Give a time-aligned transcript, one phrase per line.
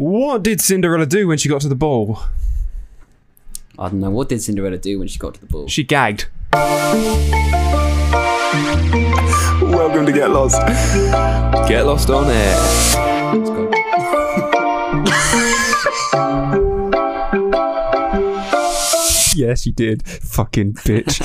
[0.00, 2.20] What did Cinderella do when she got to the ball?
[3.78, 4.08] I don't know.
[4.08, 5.68] What did Cinderella do when she got to the ball?
[5.68, 6.26] She gagged.
[9.62, 10.58] Welcome to Get Lost.
[11.68, 12.56] Get Lost on air.
[19.36, 20.08] Yes, you did.
[20.08, 21.20] Fucking bitch.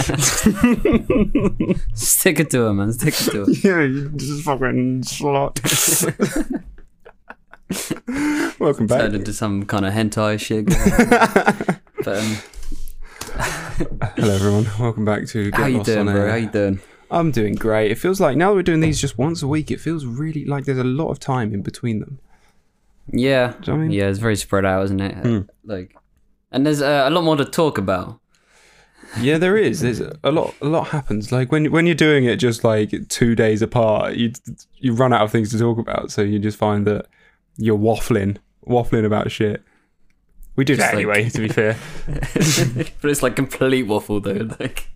[1.97, 2.91] Stick it to her, man.
[2.91, 3.51] Stick it to her.
[3.63, 5.61] yeah, you just fucking slot.
[8.59, 9.01] Welcome back.
[9.01, 10.65] Turned into some kind of hentai shit.
[12.03, 12.37] but, um,
[14.15, 14.67] Hello, everyone.
[14.79, 16.21] Welcome back to Get how you Lost doing, on bro?
[16.23, 16.29] Air.
[16.29, 16.79] How you doing?
[17.09, 17.91] I'm doing great.
[17.91, 20.45] It feels like now that we're doing these just once a week, it feels really
[20.45, 22.19] like there's a lot of time in between them.
[23.11, 23.53] Yeah.
[23.61, 23.91] Do you know what I mean?
[23.91, 25.15] Yeah, it's very spread out, isn't it?
[25.15, 25.41] Hmm.
[25.63, 25.95] Like,
[26.51, 28.19] and there's uh, a lot more to talk about.
[29.19, 29.81] Yeah, there is.
[29.81, 30.53] There's a lot.
[30.61, 31.31] A lot happens.
[31.31, 34.33] Like when when you're doing it just like two days apart, you
[34.75, 36.11] you run out of things to talk about.
[36.11, 37.05] So you just find that
[37.57, 38.37] you're waffling,
[38.67, 39.63] waffling about shit.
[40.55, 41.29] We do that like- anyway.
[41.29, 41.77] to be fair,
[43.01, 44.47] but it's like complete waffle, though.
[44.59, 44.87] Like,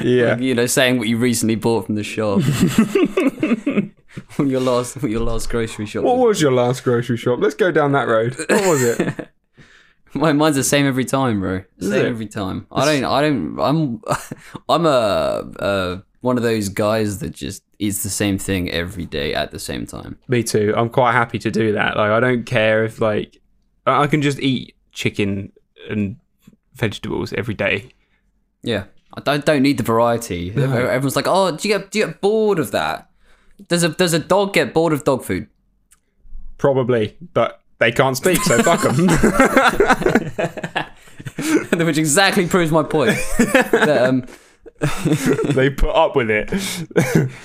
[0.00, 0.30] yeah.
[0.30, 2.40] like, you know, saying what you recently bought from the shop.
[4.38, 6.04] your last, your last grocery shop.
[6.04, 7.40] What was your last grocery shop?
[7.40, 8.36] Let's go down that road.
[8.38, 9.28] What was it?
[10.14, 11.64] My mine's the same every time, bro.
[11.80, 12.66] Same every time.
[12.70, 13.04] I don't.
[13.04, 13.58] I don't.
[13.58, 14.02] I'm.
[14.68, 14.88] I'm a.
[15.58, 19.58] Uh, one of those guys that just eats the same thing every day at the
[19.58, 20.16] same time.
[20.28, 20.72] Me too.
[20.76, 21.96] I'm quite happy to do that.
[21.96, 23.40] Like I don't care if like
[23.86, 25.52] I can just eat chicken
[25.90, 26.16] and
[26.74, 27.90] vegetables every day.
[28.62, 28.84] Yeah,
[29.14, 30.50] I don't, don't need the variety.
[30.50, 33.10] Everyone's like, "Oh, do you get do you get bored of that?
[33.68, 35.48] Does a does a dog get bored of dog food?"
[36.58, 39.08] Probably, but they can't speak, so fuck them.
[41.86, 43.18] Which exactly proves my point.
[43.72, 44.24] That, um,
[45.54, 46.50] they put up with it.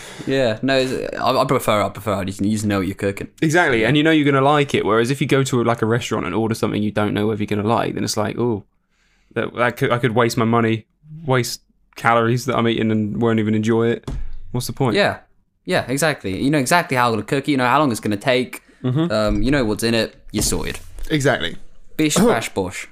[0.28, 0.78] yeah, no,
[1.20, 3.30] I, I prefer I prefer you just, you just know what you're cooking.
[3.42, 4.86] exactly, and you know you're gonna like it.
[4.86, 7.42] Whereas if you go to like a restaurant and order something you don't know whether
[7.42, 8.64] you're gonna like, then it's like, oh,
[9.34, 10.88] that, that could, I could waste my money,
[11.26, 11.62] waste
[11.96, 14.10] calories that I'm eating and won't even enjoy it.
[14.52, 14.96] What's the point?
[14.96, 15.20] Yeah,
[15.66, 16.42] yeah, exactly.
[16.42, 17.52] You know exactly how I'm gonna cook it.
[17.52, 18.64] You know how long it's to take.
[18.84, 20.16] Um, you know what's in it.
[20.32, 20.80] You're sorted.
[21.12, 21.58] exactly.
[21.98, 22.88] Bish bash bosh.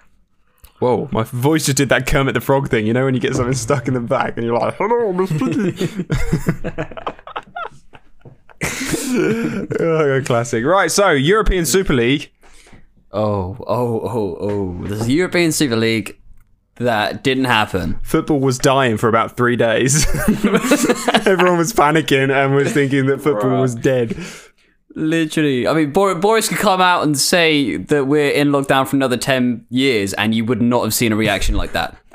[0.85, 2.85] Whoa, my voice just did that Kermit the Frog thing.
[2.85, 5.31] You know when you get something stuck in the back and you're like, "Hello, Miss
[5.31, 5.72] Piggy."
[9.79, 10.63] oh, classic.
[10.63, 12.31] Right, so European Super League.
[13.12, 14.85] Oh, oh, oh, oh.
[14.85, 16.19] There's a European Super League
[16.75, 18.00] that didn't happen.
[18.03, 20.06] Football was dying for about three days.
[21.25, 24.16] Everyone was panicking and was thinking that football was dead.
[24.95, 25.67] Literally.
[25.67, 29.66] I mean, Boris could come out and say that we're in lockdown for another 10
[29.69, 31.97] years, and you would not have seen a reaction like that.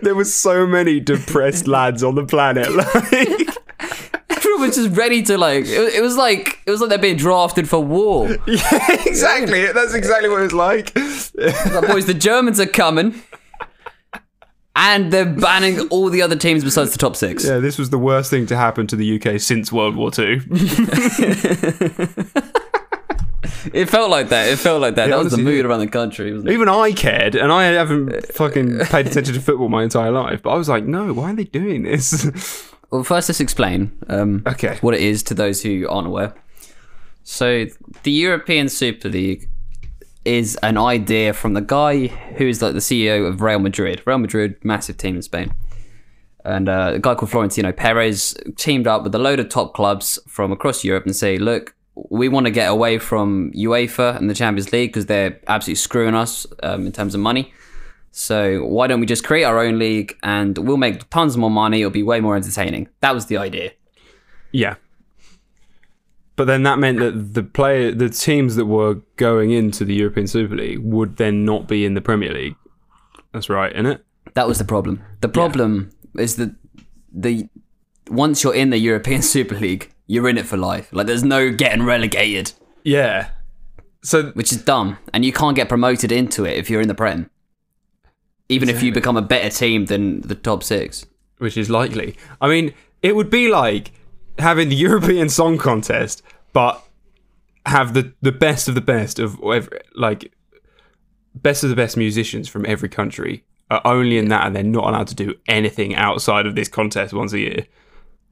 [0.00, 2.72] There were so many depressed lads on the planet.
[2.74, 3.58] Like,
[4.30, 7.16] Everyone was just ready to, like, it, it was like, it was like they're being
[7.16, 8.28] drafted for war.
[8.46, 9.66] yeah, exactly.
[9.72, 10.96] That's exactly what it was like.
[10.96, 13.22] Like, boys, the Germans are coming.
[14.78, 17.44] And they're banning all the other teams besides the top six.
[17.44, 20.40] Yeah, this was the worst thing to happen to the UK since World War Two.
[23.72, 24.48] It felt like that.
[24.48, 25.08] It felt like that.
[25.10, 25.66] that was the mood did.
[25.66, 26.32] around the country.
[26.32, 26.52] Wasn't it?
[26.52, 30.42] Even I cared, and I haven't fucking paid attention to football my entire life.
[30.42, 32.72] But I was like, no, why are they doing this?
[32.88, 34.78] Well, first, let's explain um, Okay.
[34.80, 36.32] what it is to those who aren't aware.
[37.24, 37.66] So,
[38.04, 39.48] the European Super League
[40.26, 44.02] is an idea from the guy who's like the CEO of Real Madrid.
[44.04, 45.54] Real Madrid, massive team in Spain.
[46.44, 50.18] And uh, a guy called Florentino Perez teamed up with a load of top clubs
[50.28, 51.74] from across Europe and say, look,
[52.10, 56.14] we want to get away from UEFA and the Champions League because they're absolutely screwing
[56.14, 57.52] us um, in terms of money.
[58.12, 61.80] So why don't we just create our own league and we'll make tons more money?
[61.80, 62.88] It'll be way more entertaining.
[63.00, 63.72] That was the idea.
[64.52, 64.76] yeah.
[66.36, 70.26] But then that meant that the player, the teams that were going into the European
[70.26, 72.56] Super League would then not be in the Premier League.
[73.32, 74.04] That's right, isn't it?
[74.34, 75.02] That was the problem.
[75.20, 76.54] The problem is that
[77.10, 77.48] the
[78.10, 80.92] once you're in the European Super League, you're in it for life.
[80.92, 82.52] Like there's no getting relegated,
[82.84, 83.30] Yeah.
[84.02, 86.94] So which is dumb, and you can't get promoted into it if you're in the
[86.94, 87.28] Prem.
[88.48, 91.04] Even if you become a better team than the top six.
[91.38, 92.16] which is likely.
[92.40, 92.72] I mean,
[93.02, 93.90] it would be like
[94.38, 96.22] having the European Song Contest,
[96.52, 96.82] but
[97.66, 100.32] have the the best of the best of every, like
[101.34, 104.84] best of the best musicians from every country are only in that, and they're not
[104.84, 107.66] allowed to do anything outside of this contest once a year.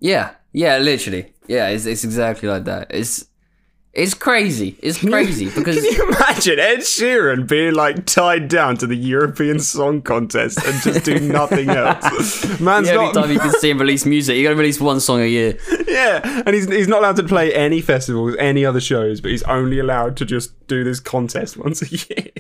[0.01, 1.33] Yeah, yeah, literally.
[1.47, 2.89] Yeah, it's, it's exactly like that.
[2.91, 3.27] It's
[3.95, 4.77] It's crazy.
[4.83, 9.61] It's crazy because Can you imagine Ed Sheeran being like tied down to the European
[9.61, 12.61] Song Contest and just do nothing else?
[12.61, 13.15] Man's the only not.
[13.15, 15.57] time you can see him release music, you got to release one song a year.
[15.87, 19.45] Yeah, and he's he's not allowed to play any festivals, any other shows, but he's
[19.45, 22.33] only allowed to just do this contest once a year.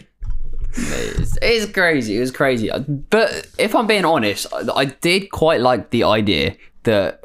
[0.77, 2.17] It's, it's crazy.
[2.17, 2.69] It was crazy.
[2.69, 7.23] Uh, but if I'm being honest, I, I did quite like the idea that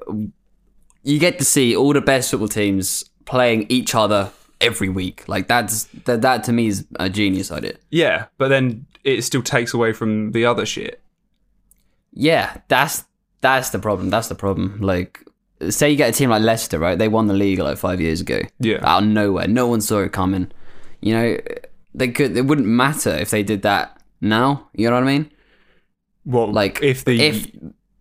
[1.02, 5.28] you get to see all the best football teams playing each other every week.
[5.28, 7.76] Like that's that, that to me is a genius idea.
[7.92, 11.02] Yeah, but then it still takes away from the other shit.
[12.12, 13.06] Yeah, that's
[13.42, 14.10] that's the problem.
[14.10, 14.80] That's the problem.
[14.82, 15.24] Like,
[15.70, 16.98] say you get a team like Leicester, right?
[16.98, 18.42] They won the league like five years ago.
[18.60, 18.80] Yeah.
[18.82, 20.52] out of nowhere, no one saw it coming.
[21.02, 21.38] You know,
[21.94, 22.36] they could.
[22.36, 24.68] It wouldn't matter if they did that now.
[24.74, 25.32] You know what I mean?
[26.26, 27.48] Well, Like, if the if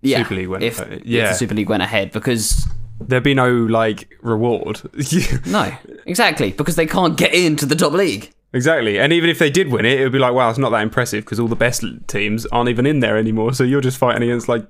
[0.01, 2.69] yeah, Super League went if, ahead, if the Super League went ahead because
[3.01, 4.81] there'd be no like reward.
[5.47, 5.73] no,
[6.07, 8.31] exactly because they can't get into the top league.
[8.53, 10.71] exactly, and even if they did win it, it would be like, wow, it's not
[10.71, 13.53] that impressive because all the best teams aren't even in there anymore.
[13.55, 14.67] So you're just fighting against like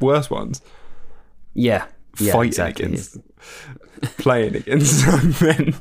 [0.00, 0.60] worse ones,
[1.54, 1.86] Yeah,
[2.18, 2.84] yeah, fighting exactly.
[2.86, 3.18] against,
[4.18, 5.06] playing against
[5.42, 5.74] men.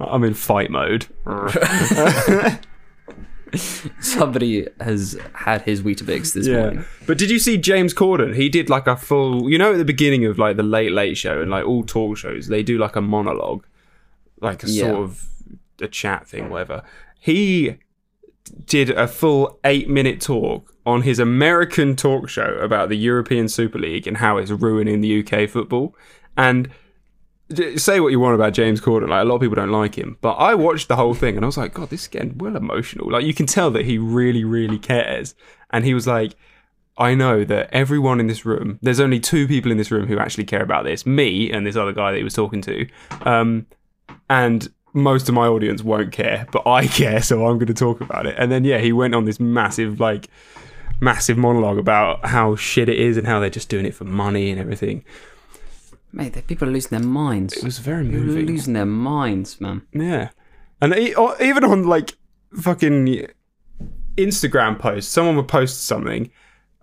[0.00, 1.06] I'm in fight mode.
[4.00, 6.60] Somebody has had his Weetabix this Yeah.
[6.60, 6.84] morning.
[7.06, 8.34] But did you see James Corden?
[8.34, 11.16] He did like a full, you know, at the beginning of like the Late Late
[11.16, 13.64] Show and like all talk shows, they do like a monologue,
[14.40, 14.86] like a Yeah.
[14.90, 15.24] sort of
[15.80, 16.82] a chat thing, whatever.
[17.18, 17.76] He
[18.66, 23.78] did a full eight minute talk on his American talk show about the European Super
[23.78, 25.94] League and how it's ruining the UK football.
[26.36, 26.70] And
[27.76, 30.16] say what you want about James Corden, like a lot of people don't like him,
[30.20, 32.56] but I watched the whole thing and I was like, God, this is getting well
[32.56, 33.10] emotional.
[33.10, 35.34] Like you can tell that he really, really cares.
[35.70, 36.34] And he was like,
[36.96, 40.18] I know that everyone in this room, there's only two people in this room who
[40.18, 42.88] actually care about this me and this other guy that he was talking to.
[43.22, 43.66] Um,
[44.28, 48.00] and most of my audience won't care, but I care, so I'm going to talk
[48.00, 48.34] about it.
[48.38, 50.28] And then, yeah, he went on this massive, like,
[51.00, 54.50] massive monologue about how shit it is and how they're just doing it for money
[54.50, 55.04] and everything.
[56.12, 57.56] Mate, the people are losing their minds.
[57.56, 58.46] It was very People are moving.
[58.46, 59.82] losing their minds, man.
[59.92, 60.30] Yeah,
[60.80, 62.16] and e- or even on like
[62.60, 63.26] fucking
[64.16, 66.30] Instagram posts, someone would post something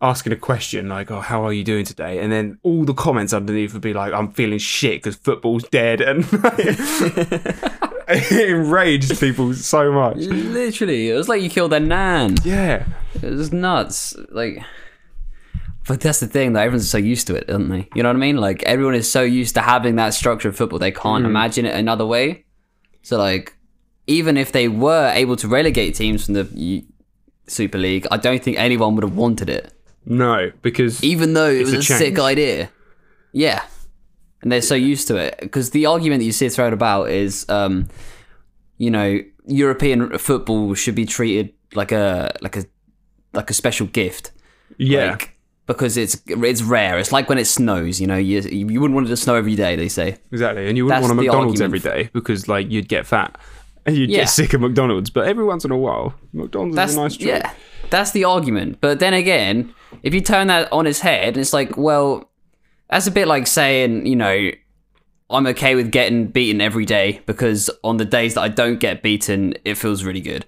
[0.01, 3.33] asking a question like, "Oh, how are you doing today?" And then all the comments
[3.33, 6.23] underneath would be like, "I'm feeling shit because football's dead," and
[8.07, 10.17] it enraged people so much.
[10.17, 12.35] Literally, it was like you killed their nan.
[12.43, 12.85] Yeah,
[13.15, 14.15] It was nuts.
[14.29, 14.59] Like,
[15.87, 16.59] but that's the thing, though.
[16.61, 17.87] Everyone's so used to it, aren't they?
[17.95, 18.37] You know what I mean?
[18.37, 21.75] Like, everyone is so used to having that structure of football, they can't imagine it
[21.75, 22.45] another way.
[23.01, 23.55] So, like,
[24.07, 26.85] even if they were able to relegate teams from the
[27.47, 29.73] Super League, I don't think anyone would have wanted it,
[30.05, 32.69] no, because even though it It's was a a, sick idea.
[33.33, 33.63] Yeah,
[34.41, 37.45] and they're so used to it because the argument that you see thrown about is,
[37.49, 37.89] um,
[38.77, 42.65] you know, European football should be treated like a like a
[43.33, 44.31] like a special gift.
[44.77, 45.36] yeah, Like,
[45.67, 46.97] because it's it's rare.
[46.97, 48.01] It's like when it snows.
[48.01, 49.75] You know, you you wouldn't want it to snow every day.
[49.75, 50.17] They say.
[50.31, 50.67] exactly.
[50.67, 53.37] And you wouldn't That's want a McDonald's every day because like you'd get fat.
[53.85, 54.19] And you'd Yeah.
[54.21, 57.17] get sick of McDonald's, but every once in a while, McDonald's That's is a nice
[57.17, 57.27] treat.
[57.29, 57.51] yeah.
[57.89, 58.79] That's the argument.
[58.81, 59.73] But then again,
[60.03, 62.29] if you turn that on its head, it's like, well,
[62.89, 64.51] that's a bit like saying, you know,
[65.29, 69.01] I'm okay with getting beaten every day because on the days that I don't get
[69.03, 70.45] beaten, it feels really good.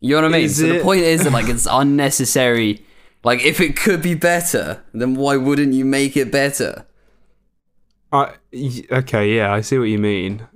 [0.00, 0.44] You know what I mean?
[0.44, 2.84] Is so the point is that like it's unnecessary.
[3.24, 6.86] Like if it could be better, then why wouldn't you make it better?
[8.12, 8.34] I
[8.92, 10.46] okay, yeah, I see what you mean.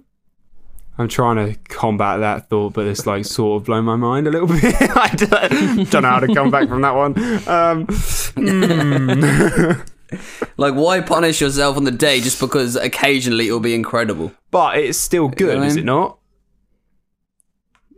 [0.99, 4.31] I'm trying to combat that thought, but it's like sort of blown my mind a
[4.31, 4.75] little bit.
[4.81, 7.17] I don't, don't know how to come back from that one.
[7.49, 9.87] Um, mm.
[10.56, 14.32] Like why punish yourself on the day just because occasionally it'll be incredible?
[14.51, 15.85] but it's still good, what I is mean?
[15.85, 16.19] it not?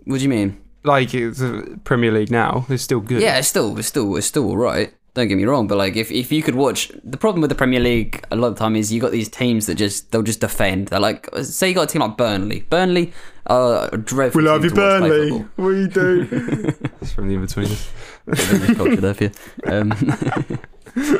[0.04, 0.61] What do you mean?
[0.84, 3.22] Like it's the Premier League now, it's still good.
[3.22, 4.92] Yeah, it's still it's still it's still all right.
[5.14, 7.54] Don't get me wrong, but like if, if you could watch the problem with the
[7.54, 10.22] Premier League a lot of the time is you got these teams that just they'll
[10.22, 10.88] just defend.
[10.88, 12.60] They're like say you got a team like Burnley.
[12.70, 13.12] Burnley
[13.46, 14.40] are a dreadful.
[14.40, 15.46] we love you, to watch play Burnley.
[15.56, 16.26] We do.
[17.00, 18.52] it's from the in-betweeners.
[18.54, 19.32] English culture there for you.
[19.66, 21.18] Um,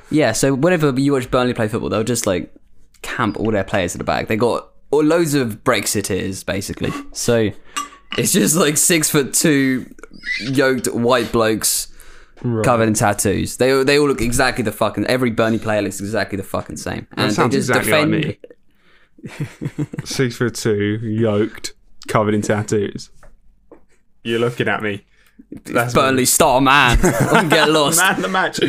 [0.10, 2.54] yeah, so whenever you watch Burnley play football, they'll just like
[3.02, 4.28] camp all their players at the back.
[4.28, 6.92] They got or loads of Brexiteers basically.
[7.12, 7.50] So
[8.18, 9.92] it's just like six foot two
[10.40, 11.88] yoked white blokes
[12.64, 13.56] covered in tattoos.
[13.56, 15.06] They they all look exactly the fucking.
[15.06, 19.86] Every Burnley player looks exactly the fucking same, and they sounds just exactly like me.
[20.04, 21.74] Six foot two, yoked,
[22.08, 23.10] covered in tattoos.
[24.22, 25.04] You're looking at me.
[25.64, 26.98] That's Burnley star man.
[27.32, 27.98] Don't get lost.
[27.98, 28.60] Man, the match.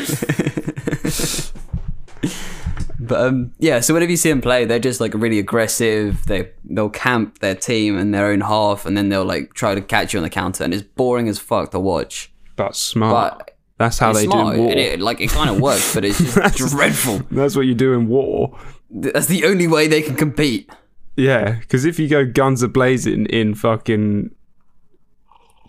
[3.11, 6.25] But um, yeah, so whenever you see them play, they're just like really aggressive.
[6.27, 9.81] They they'll camp their team in their own half, and then they'll like try to
[9.81, 12.31] catch you on the counter, and it's boring as fuck to watch.
[12.55, 13.39] That's smart.
[13.39, 14.71] But That's how they smart, do war.
[14.71, 17.19] it, like it kind of works, but it's just dreadful.
[17.29, 18.57] That's what you do in war.
[18.89, 20.69] That's the only way they can compete.
[21.17, 24.33] Yeah, because if you go guns a blazing in fucking,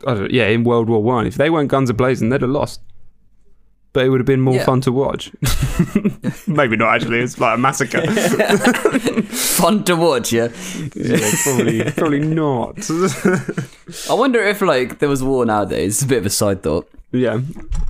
[0.06, 2.50] I don't, yeah, in World War One, if they weren't guns a blazing, they'd have
[2.50, 2.82] lost.
[3.94, 4.64] But it would have been more Yeah.
[4.64, 5.30] fun to watch.
[6.46, 7.18] Maybe not actually.
[7.20, 8.00] It's like a massacre.
[9.32, 10.48] Fun to watch, yeah.
[10.94, 12.78] yeah, probably, probably not.
[14.10, 15.96] I wonder if like there was war nowadays.
[15.96, 16.88] It's a bit of a side thought.
[17.12, 17.40] yeah,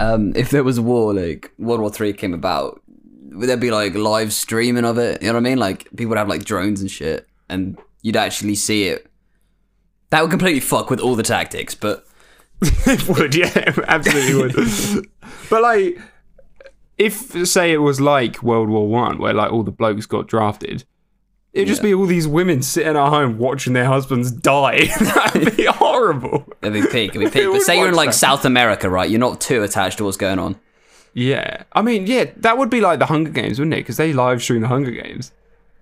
[0.00, 2.80] Um, if there was war, like World War Three came about,
[3.30, 5.23] would there be like live streaming of it?
[5.23, 5.59] You know what I mean?
[5.59, 9.06] Like people would have like drones and shit, and you'd actually see it.
[10.11, 12.06] That would completely fuck with all the tactics, but
[12.87, 13.35] it would.
[13.35, 15.09] Yeah, absolutely would.
[15.50, 15.99] but like,
[16.99, 20.85] if say it was like World War One, where like all the blokes got drafted.
[21.52, 24.87] It'd just be all these women sitting at home watching their husbands die.
[25.00, 26.47] That'd be horrible.
[26.62, 27.14] it'd be peak.
[27.14, 27.47] It'd be peak.
[27.52, 28.14] But say you're in like that?
[28.14, 29.11] South America, right?
[29.11, 30.59] You're not too attached to what's going on.
[31.12, 33.81] Yeah, I mean, yeah, that would be like the Hunger Games, wouldn't it?
[33.81, 35.31] Because they live stream the Hunger Games.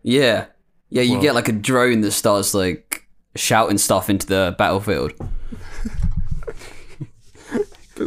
[0.03, 0.47] Yeah,
[0.89, 1.03] yeah.
[1.03, 3.07] You Well- get like a drone that starts like
[3.37, 5.13] shouting stuff into the battlefield.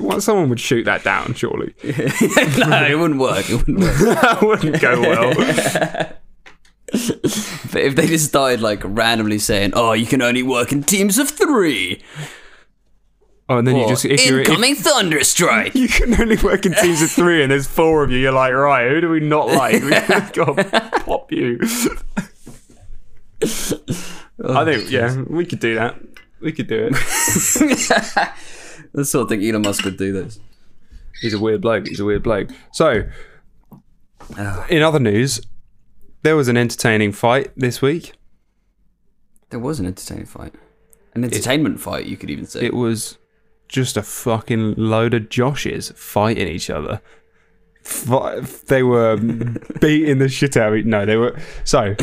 [0.02, 1.76] But someone would shoot that down, surely.
[1.84, 3.48] no, it wouldn't work.
[3.50, 3.98] It wouldn't work.
[4.00, 5.34] that wouldn't go well.
[7.72, 11.18] But if they just started like randomly saying, "Oh, you can only work in teams
[11.18, 12.04] of three,
[13.50, 16.38] Oh, and then you or just if you're if incoming thunder strike." you can only
[16.38, 18.20] work in teams of three, and there's four of you.
[18.20, 19.82] You're like, right, who do we not like?
[19.82, 21.60] We gotta pop you.
[23.42, 25.96] I think, yeah, we could do that.
[26.42, 28.30] We could do it.
[28.94, 30.40] The sort of thing Elon Musk would do this.
[31.22, 31.88] He's a weird bloke.
[31.88, 32.50] He's a weird bloke.
[32.72, 33.04] So,
[34.38, 34.66] ah.
[34.70, 35.42] in other news,
[36.24, 38.14] there was an entertaining fight this week.
[39.50, 40.54] There was an entertaining fight,
[41.14, 42.06] an entertainment fight.
[42.06, 42.66] You could even say.
[42.66, 43.18] It was
[43.68, 47.02] just a fucking load of Joshes fighting each other.
[47.84, 49.18] Fi- They were
[49.82, 50.86] beating the shit out of each.
[50.86, 51.40] No, they were.
[51.64, 51.96] So,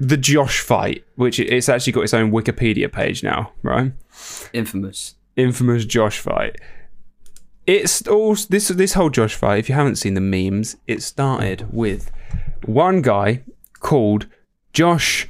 [0.00, 3.92] the Josh fight, which it's actually got its own Wikipedia page now, right?
[4.54, 5.16] Infamous.
[5.36, 6.56] Infamous Josh fight.
[7.66, 9.58] It's all this this whole Josh fight.
[9.58, 12.10] If you haven't seen the memes, it started with
[12.64, 13.42] one guy
[13.80, 14.26] called
[14.72, 15.28] Josh.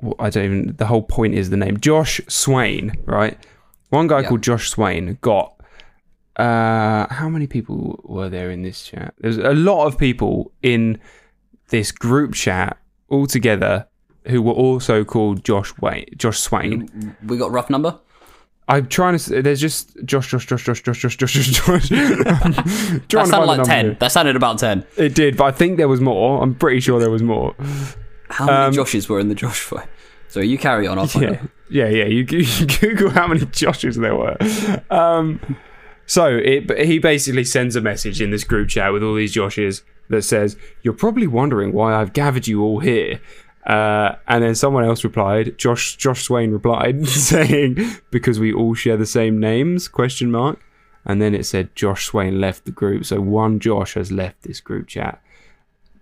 [0.00, 0.76] well, I don't even.
[0.76, 3.38] The whole point is the name Josh Swain, right?
[3.90, 4.28] One guy Yeah.
[4.28, 5.54] called Josh Swain got.
[6.36, 9.14] Uh, how many people were there in this chat?
[9.18, 11.00] There's a lot of people in
[11.70, 12.76] this group chat
[13.08, 13.86] all together
[14.28, 17.16] who were also called Josh Wayne, Josh Swain.
[17.26, 17.98] We got rough number.
[18.70, 19.40] I'm trying to.
[19.42, 21.88] There's just Josh, Josh, Josh, Josh, Josh, Josh, Josh, Josh.
[21.88, 21.88] Josh.
[23.08, 23.86] That sounded like ten.
[23.86, 23.98] number.
[24.00, 24.84] That sounded about ten.
[24.96, 26.42] It did, but I think there was more.
[26.42, 27.54] I'm pretty sure there was more.
[28.28, 29.88] How many Um, Joshes were in the Josh fight?
[30.28, 30.98] So you carry on.
[30.98, 31.48] I'll find Yeah, out.
[31.70, 32.04] yeah, yeah.
[32.04, 34.36] You, you Google how many Joshes there were.
[34.94, 35.40] Um,
[36.04, 39.82] so it, he basically sends a message in this group chat with all these Joshes
[40.10, 43.20] that says, "You're probably wondering why I've gathered you all here."
[43.68, 47.76] Uh, and then someone else replied, Josh Josh Swain replied, saying,
[48.10, 50.58] "Because we all share the same names?" Question mark.
[51.04, 54.60] And then it said Josh Swain left the group, so one Josh has left this
[54.60, 55.22] group chat.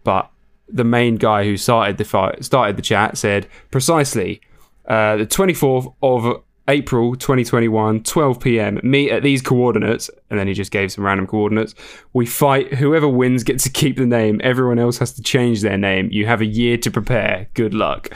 [0.05, 0.31] But
[0.69, 4.41] the main guy who started the fight, started the chat said precisely
[4.87, 8.81] uh, the 24th of April 2021, 12 p.m.
[8.83, 11.75] Meet at these coordinates, and then he just gave some random coordinates.
[12.13, 12.75] We fight.
[12.75, 14.41] Whoever wins gets to keep the name.
[14.43, 16.09] Everyone else has to change their name.
[16.11, 17.49] You have a year to prepare.
[17.55, 18.11] Good luck.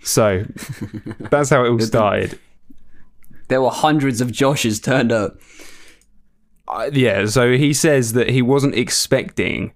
[0.00, 0.44] So
[1.30, 2.38] that's how it all started.
[3.48, 5.38] There were hundreds of Joshes turned up.
[6.68, 9.72] Uh, yeah, so he says that he wasn't expecting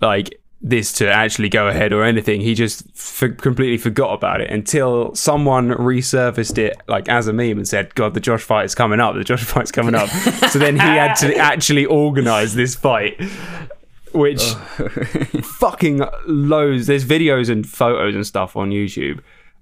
[0.00, 2.40] like this to actually go ahead or anything.
[2.40, 7.58] He just f- completely forgot about it until someone resurfaced it like as a meme
[7.58, 9.14] and said, "God, the Josh fight is coming up.
[9.14, 10.08] The Josh fight's coming up."
[10.50, 13.20] so then he had to actually organize this fight,
[14.12, 14.42] which
[15.42, 16.86] fucking loads.
[16.86, 19.20] There's videos and photos and stuff on YouTube.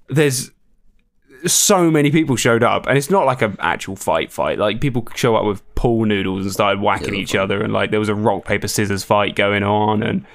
[0.09, 0.51] There's
[1.47, 4.59] so many people showed up, and it's not like an actual fight fight.
[4.59, 8.01] Like people show up with pool noodles and started whacking each other, and like there
[8.01, 10.27] was a rock paper scissors fight going on, and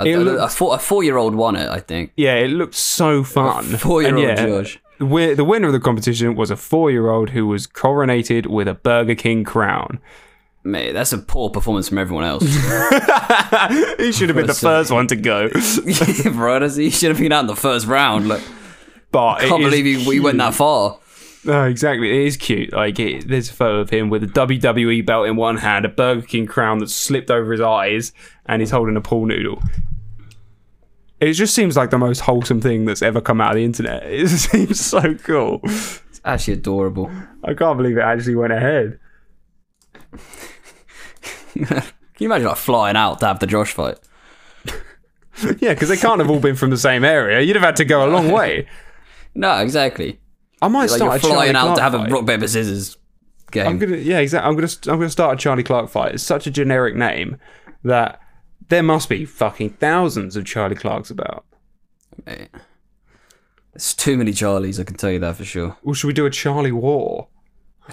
[0.00, 2.12] A, looked- a four, a four-year-old won it, I think.
[2.16, 3.64] yeah, it looked so fun.
[3.64, 4.78] Four-year-old yeah, Josh.
[4.98, 8.74] The, wi- the winner of the competition was a four-year-old who was coronated with a
[8.74, 10.00] Burger King crown.
[10.64, 12.42] Mate, that's a poor performance from everyone else.
[13.98, 15.48] he should have been the first one to go,
[16.32, 18.28] Bro, he should have been out in the first round.
[18.28, 18.42] Like,
[19.10, 20.98] but it can't believe he, we went that far.
[21.44, 22.10] No, exactly.
[22.10, 22.72] It is cute.
[22.72, 25.88] Like, it, there's a photo of him with a WWE belt in one hand, a
[25.88, 28.12] Burger King crown that's slipped over his eyes,
[28.46, 29.62] and he's holding a pool noodle.
[31.20, 34.02] It just seems like the most wholesome thing that's ever come out of the internet.
[34.06, 35.60] It seems so cool.
[35.64, 37.10] It's actually adorable.
[37.44, 38.98] I can't believe it actually went ahead.
[41.54, 41.82] Can
[42.18, 43.98] you imagine like flying out to have the Josh fight?
[45.60, 47.40] Yeah, because they can't have all been from the same area.
[47.40, 48.66] You'd have had to go a long way.
[49.36, 50.18] No, exactly.
[50.60, 52.10] I might Like start flying out Clark to have fight.
[52.10, 52.96] a rock paper scissors
[53.52, 53.68] game.
[53.68, 54.48] I'm gonna yeah, exactly.
[54.48, 56.14] I'm gonna I'm gonna start a Charlie Clark fight.
[56.14, 57.36] It's such a generic name
[57.84, 58.18] that
[58.68, 61.44] there must be fucking thousands of Charlie Clarks about.
[62.26, 62.48] Mate.
[63.72, 65.76] There's too many Charlies, I can tell you that for sure.
[65.82, 67.28] Well, should we do a Charlie War?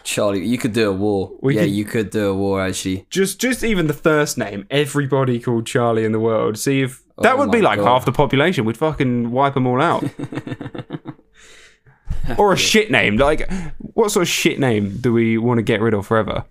[0.04, 1.32] Charlie, you could do a war.
[1.42, 3.06] We yeah, could- you could do a war actually.
[3.10, 6.58] Just just even the first name, everybody called Charlie in the world.
[6.58, 7.86] See if that Oh would be like God.
[7.86, 8.66] half the population.
[8.66, 10.04] We'd fucking wipe them all out.
[12.38, 13.16] or a shit name.
[13.16, 16.44] Like, what sort of shit name do we want to get rid of forever?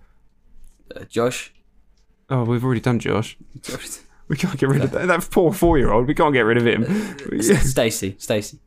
[0.95, 1.53] Uh, Josh.
[2.31, 3.37] Oh, we've already done Josh.
[3.61, 3.99] Josh.
[4.29, 5.07] We can't get rid of that.
[5.07, 6.07] That poor four-year-old.
[6.09, 6.85] We can't get rid of him.
[6.85, 8.17] Uh, Stacy.
[8.19, 8.59] Stacy.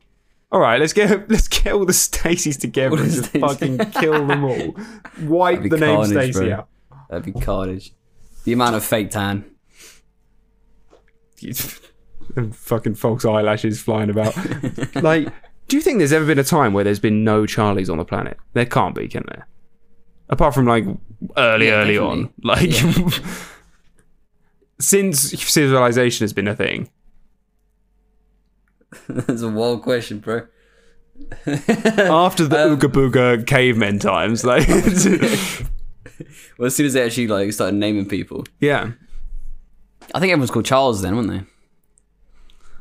[0.50, 3.40] All right, let's get let's get all the Stacys together All and just Stacey.
[3.40, 4.74] fucking kill them all.
[5.22, 6.52] Wipe the name carnage, bro.
[6.52, 6.68] out.
[7.10, 7.92] That'd be carnage.
[8.44, 9.44] The amount of fake tan.
[12.36, 14.34] and fucking false eyelashes flying about.
[15.02, 15.28] like,
[15.68, 18.04] do you think there's ever been a time where there's been no Charlies on the
[18.04, 18.36] planet?
[18.54, 19.46] There can't be, can there?
[20.30, 20.84] Apart from like
[21.36, 21.98] early, Yeah, early definitely.
[21.98, 22.70] on, like
[24.80, 26.88] since civilization has been a thing.
[29.08, 30.46] That's a wild question, bro.
[31.46, 34.66] After the Um, Ooga Booga cavemen times, like
[36.58, 38.92] Well, as soon as they actually like started naming people, yeah,
[40.14, 41.42] I think everyone's called Charles then, weren't they?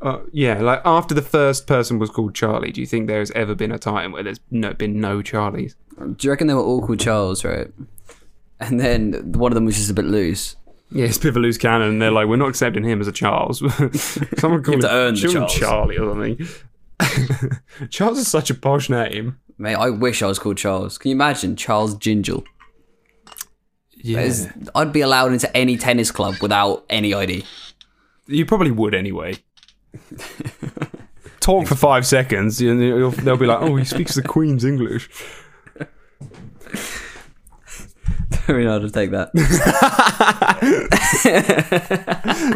[0.01, 2.71] uh, yeah, like after the first person was called Charlie.
[2.71, 5.73] Do you think there has ever been a time where there's no, been no Charlies?
[5.99, 7.71] Do you reckon they were all called Charles, right?
[8.59, 10.55] And then one of them was just a bit loose.
[10.91, 13.01] Yeah, it's a bit of a loose cannon, and they're like, we're not accepting him
[13.01, 13.59] as a Charles.
[14.39, 15.53] Someone call have to him, earn the Charles.
[15.53, 17.89] Charlie or something.
[17.89, 19.37] Charles is such a posh name.
[19.57, 20.97] Mate, I wish I was called Charles.
[20.97, 22.45] Can you imagine Charles Gingell?
[23.95, 24.31] Yeah,
[24.75, 27.43] I'd be allowed into any tennis club without any ID.
[28.27, 29.37] you probably would anyway.
[31.39, 35.09] Talk for five seconds, and you'll- they'll be like, "Oh, he speaks the Queen's English."
[38.47, 39.31] Very hard to take that.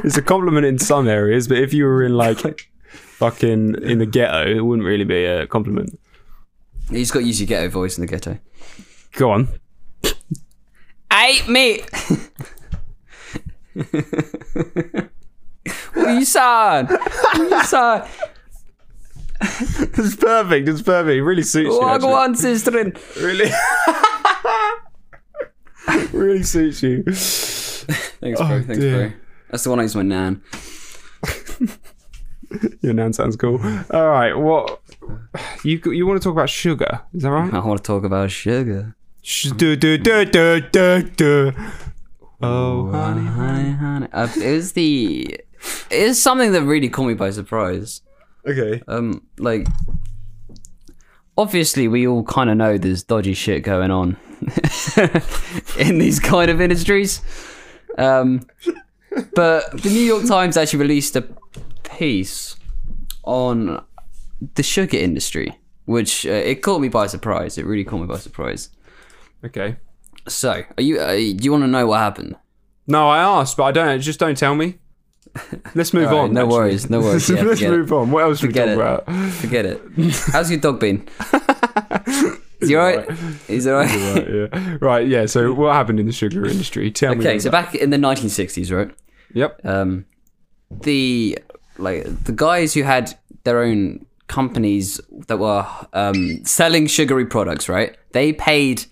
[0.04, 2.39] It's a compliment in some areas, but if you were in like
[2.89, 5.99] fucking in the ghetto, it wouldn't really be a compliment.
[6.89, 8.39] you just got to use your ghetto voice in the ghetto.
[9.13, 9.47] Go on.
[11.12, 11.89] Hey, mate!
[13.73, 13.93] what
[15.95, 16.86] are you saying?
[16.86, 18.04] What are you saying?
[19.43, 20.69] It's perfect.
[20.69, 21.15] It's perfect.
[21.15, 21.80] It really suits you.
[21.80, 22.10] What actually.
[22.10, 22.71] go on, sister?
[22.71, 23.51] Really,
[26.13, 27.04] really suits you.
[27.04, 28.48] Thanks, bro.
[28.48, 29.10] Oh, Thanks, dear.
[29.10, 29.17] bro.
[29.50, 30.41] That's the one I use my nan.
[32.82, 33.60] Your nan sounds cool.
[33.91, 34.82] All right, what
[35.63, 37.02] you you want to talk about sugar?
[37.13, 37.54] Is that right?
[37.54, 38.96] I want to talk about sugar.
[39.22, 41.54] Sh- do, do, do, do, do, do.
[42.41, 43.28] Oh, honey.
[43.28, 44.08] Honey, honey.
[44.12, 45.26] Uh, it was the.
[45.32, 45.48] It
[45.91, 48.02] is something that really caught me by surprise.
[48.48, 48.82] Okay.
[48.88, 49.67] Um, like,
[51.38, 54.17] obviously, we all kind of know there's dodgy shit going on
[55.77, 57.21] in these kind of industries.
[57.97, 58.47] Um,
[59.36, 61.27] but the New York Times actually released a
[61.84, 62.56] piece
[63.23, 63.84] on
[64.56, 67.58] the sugar industry, which uh, it caught me by surprise.
[67.58, 68.69] It really caught me by surprise.
[69.45, 69.77] Okay.
[70.27, 70.99] So, are you?
[70.99, 72.36] Uh, do you want to know what happened?
[72.88, 73.99] No, I asked, but I don't.
[74.01, 74.80] Just don't tell me.
[75.75, 76.34] Let's move Alright, on.
[76.34, 76.54] no actually.
[76.58, 77.30] worries, no worries.
[77.30, 77.77] Yeah, Let's forget it.
[77.77, 78.12] move on.
[78.12, 79.12] What else we Forget talk it.
[79.13, 79.32] about?
[79.34, 79.82] Forget it.
[80.34, 81.08] How's your dog been?
[82.62, 83.10] Is he alright?
[83.47, 83.89] He's alright.
[83.89, 84.78] right, yeah.
[84.80, 85.26] Right, yeah.
[85.26, 86.91] So, what happened in the sugar industry?
[86.91, 87.26] Tell me.
[87.26, 88.93] Okay, so back in the 1960s, right?
[89.34, 89.65] Yep.
[89.65, 90.06] Um,
[90.69, 91.38] the
[91.78, 97.97] like the guys who had their own companies that were um, selling sugary products, right?
[98.13, 98.86] They paid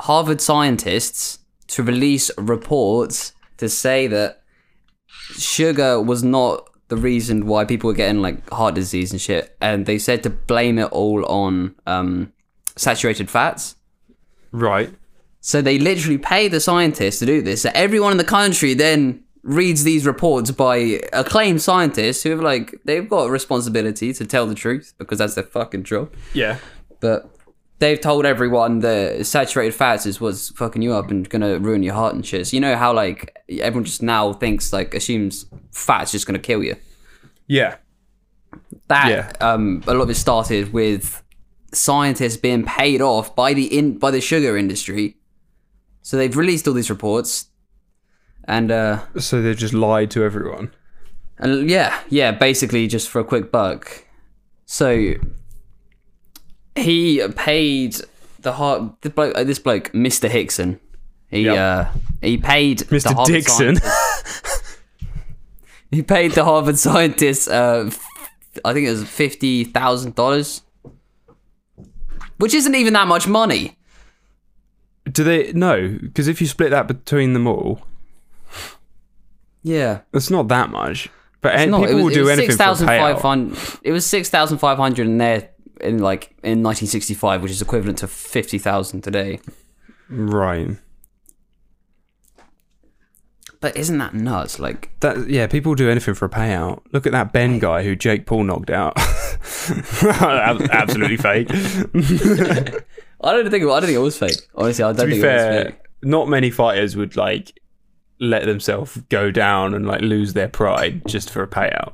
[0.00, 1.38] Harvard scientists
[1.68, 4.42] to release reports to say that
[5.36, 9.86] sugar was not the reason why people were getting like heart disease and shit, and
[9.86, 12.32] they said to blame it all on um,
[12.76, 13.76] saturated fats.
[14.52, 14.92] Right.
[15.40, 17.62] So they literally pay the scientists to do this.
[17.62, 22.78] So everyone in the country then reads these reports by acclaimed scientists who have like
[22.84, 26.12] they've got a responsibility to tell the truth because that's their fucking job.
[26.34, 26.58] Yeah.
[27.00, 27.30] But
[27.78, 31.94] they've told everyone that saturated fats is what's fucking you up and gonna ruin your
[31.94, 32.46] heart and shit.
[32.48, 36.62] So you know how like everyone just now thinks like assumes fat's just gonna kill
[36.62, 36.76] you.
[37.46, 37.76] Yeah.
[38.88, 39.32] That Yeah.
[39.40, 41.22] um a lot of it started with
[41.72, 45.16] scientists being paid off by the in by the sugar industry.
[46.02, 47.46] So they've released all these reports,
[48.44, 50.72] and uh, So they just lied to everyone.
[51.38, 54.04] and yeah, yeah, basically just for a quick buck.
[54.66, 55.14] So
[56.76, 57.96] he paid
[58.40, 60.80] the heart the bloke, uh, this bloke, Mister Hickson.
[61.30, 61.58] He Yep.
[61.58, 61.84] uh,
[62.22, 63.14] he paid Mr.
[63.14, 63.76] Harvard Dixon.
[65.90, 67.48] he paid the Harvard scientists.
[67.48, 67.90] Uh,
[68.64, 70.62] I think it was fifty thousand dollars,
[72.40, 73.76] which isn't even that much money.
[75.10, 75.52] Do they?
[75.52, 77.82] No, because if you split that between them all,
[79.62, 81.08] Yeah, it's not that much.
[81.40, 83.16] But people was, will do anything for a payout.
[83.16, 85.50] 6,500 It was six thousand five hundred in there
[85.80, 89.40] in like in nineteen sixty five, which is equivalent to fifty thousand today.
[90.10, 90.76] Right.
[93.60, 94.58] But isn't that nuts?
[94.58, 96.80] Like, That yeah, people do anything for a payout.
[96.92, 98.98] Look at that Ben guy who Jake Paul knocked out.
[100.02, 101.48] Ab- Absolutely fake.
[103.22, 104.36] I don't think I don't think it was fake.
[104.54, 105.74] Honestly, I don't to be think it was fair, fake.
[106.02, 107.58] not many fighters would like
[108.18, 111.92] let themselves go down and like lose their pride just for a payout.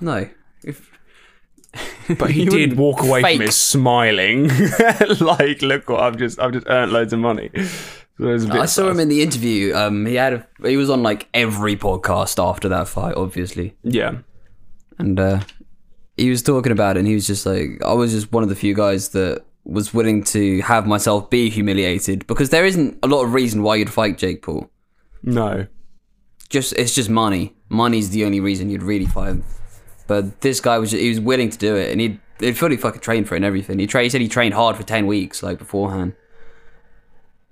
[0.00, 0.28] No,
[0.64, 0.90] if,
[2.18, 3.36] But he did walk away fake.
[3.38, 4.48] from it smiling,
[5.20, 7.50] like, "Look what I've just I've just earned loads of money."
[8.18, 9.74] So it was a bit I saw him in the interview.
[9.74, 14.18] Um, he had a, he was on like every podcast after that fight, obviously, Yeah,
[14.98, 15.40] and uh,
[16.20, 17.00] he was talking about it.
[17.00, 19.92] And he was just like, I was just one of the few guys that was
[19.92, 23.92] willing to have myself be humiliated because there isn't a lot of reason why you'd
[23.92, 24.70] fight Jake Paul.
[25.22, 25.66] no,
[26.48, 27.54] just it's just money.
[27.68, 29.44] Money's the only reason you'd really fight him.
[30.08, 32.76] But this guy was just, he was willing to do it, and he'd, he'd fully
[32.76, 33.78] fucking trained for it and everything.
[33.78, 36.14] He, tra- he said he trained hard for ten weeks, like beforehand.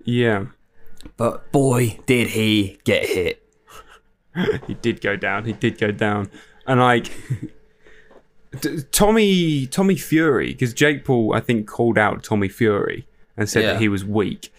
[0.04, 0.46] yeah,
[1.16, 3.42] But boy, did he get hit!
[4.66, 5.44] he did go down.
[5.44, 6.30] He did go down,
[6.66, 7.12] and like.
[8.60, 13.06] T- Tommy Tommy Fury because Jake Paul I think called out Tommy Fury
[13.36, 13.72] and said Yeah.
[13.74, 14.52] that he was weak,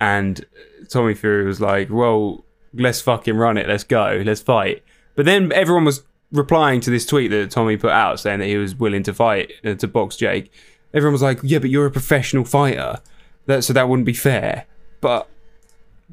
[0.00, 0.44] and
[0.88, 3.68] Tommy Fury was like, "Well, let's fucking run it.
[3.68, 4.22] Let's go.
[4.24, 4.82] Let's fight."
[5.14, 8.56] But then everyone was replying to this tweet that Tommy put out saying that he
[8.56, 10.50] was willing to fight uh, to box Jake.
[10.94, 12.98] Everyone was like, "Yeah, but you're a professional fighter,
[13.46, 14.66] that so that wouldn't be fair."
[15.00, 15.26] But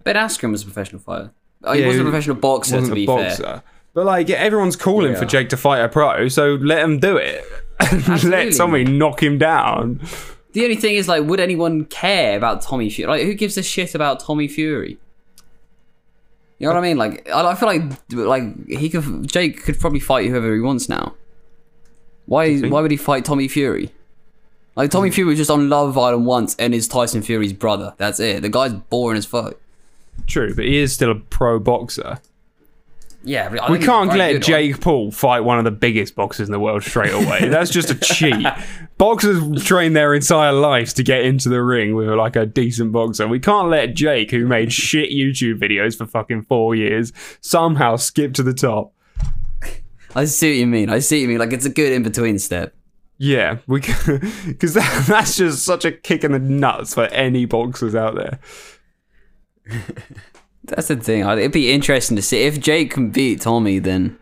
[0.03, 1.31] Ben Askren was a professional fighter.
[1.63, 3.43] Oh, he Yeah, wasn't a professional boxer, wasn't to be a boxer.
[3.43, 3.63] fair.
[3.93, 7.43] But like everyone's calling for Jake to fight a pro, so let him do it.
[8.25, 10.01] Let Tommy knock him down.
[10.51, 13.09] The only thing is, like, would anyone care about Tommy Fury?
[13.09, 14.97] Like, who gives a shit about Tommy Fury?
[16.57, 16.97] You know what I mean?
[16.97, 20.89] Like, I, I feel like, like he could, Jake could probably fight whoever he wants
[20.89, 21.15] now.
[22.25, 22.59] Why?
[22.59, 23.91] Why would he fight Tommy Fury?
[24.75, 25.13] Like, Tommy hmm.
[25.13, 27.93] Fury was just on Love Island once and is Tyson Fury's brother.
[27.97, 28.41] That's it.
[28.41, 29.55] The guy's boring as fuck.
[30.27, 32.19] True, but he is still a pro boxer.
[33.23, 34.41] Yeah, I We can't let.
[34.41, 37.49] Jake Paul fight one of the biggest boxers in the world straight away.
[37.49, 38.47] That's just a cheat.
[38.97, 43.27] Boxers train their entire lives to get into the ring with like a decent boxer.
[43.27, 48.33] We can't let Jake, who made shit YouTube videos for fucking four years, somehow skip
[48.35, 48.93] to the top.
[50.15, 50.89] I see what you mean.
[50.89, 51.37] I see what you mean.
[51.39, 52.73] Like, it's a good in between step.
[53.17, 57.93] Yeah, we because that, that's just such a kick in the nuts for any boxers
[57.93, 58.39] out there.
[60.69, 61.27] That's the thing.
[61.27, 63.79] It'd be interesting to see if Jake can beat Tommy.
[63.79, 64.17] Then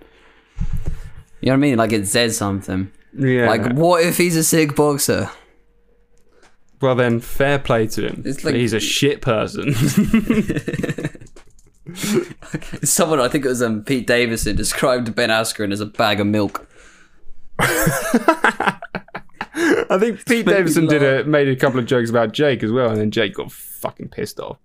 [1.41, 1.77] you know what I mean.
[1.77, 2.91] Like it says something.
[3.17, 3.47] Yeah.
[3.47, 5.29] Like what if he's a sick boxer?
[6.79, 8.21] well, then fair play to him.
[8.25, 9.73] It's like- he's a shit person.
[12.83, 16.27] Someone, I think it was um, Pete Davidson, described Ben Askren as a bag of
[16.27, 16.67] milk.
[17.59, 18.77] I
[19.99, 22.99] think Pete Davidson did a made a couple of jokes about Jake as well, and
[22.99, 24.57] then Jake got fucking pissed off.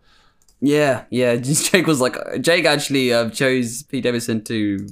[0.65, 1.35] Yeah, yeah.
[1.43, 4.87] Jake was like, Jake actually uh, chose Pete Davidson to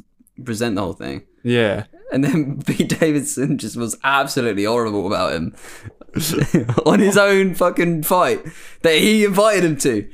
[0.45, 1.85] present the whole thing, Yeah.
[2.13, 5.55] and then Pete Davidson just was absolutely horrible about him
[6.87, 8.45] on his own fucking fight
[8.83, 10.11] that he invited him to.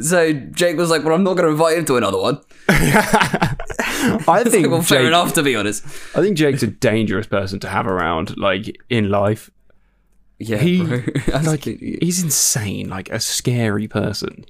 [0.00, 4.42] So Jake was like, "Well, I'm not going to invite him to another one." I
[4.44, 5.84] think like, well, fair Jake, enough, to be honest.
[6.16, 9.50] I think Jake's a dangerous person to have around, like in life.
[10.38, 10.82] Yeah, He
[11.44, 14.44] like he's insane, like a scary person.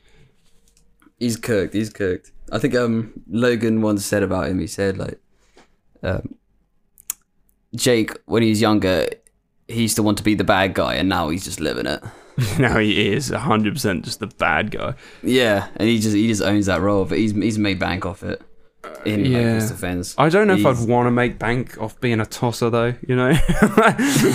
[1.19, 1.75] He's cooked.
[1.75, 2.33] He's cooked.
[2.53, 4.59] I think um Logan once said about him.
[4.59, 5.19] He said like,
[6.03, 6.37] um,
[7.75, 9.09] Jake when he was younger,
[9.69, 12.03] he used to want to be the bad guy, and now he's just living it.
[12.59, 14.95] now he is hundred percent just the bad guy.
[15.23, 17.05] Yeah, and he just he just owns that role.
[17.05, 18.43] But he's he's made bank off it.
[19.05, 22.21] In like, his defense, I don't know if I'd want to make bank off being
[22.21, 23.31] a tosser though, you know?